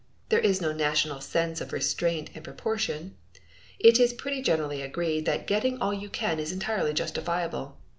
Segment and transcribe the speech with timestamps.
[0.29, 3.17] There is no national sense of restraint and proportion.
[3.77, 7.77] It is pretty generally agreed that getting all you can is entirely justifiable.